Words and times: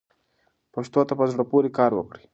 پښتو 0.73 0.99
ته 1.07 1.13
په 1.19 1.25
زړه 1.31 1.43
پورې 1.51 1.69
کار 1.77 1.91
وکړئ. 1.95 2.23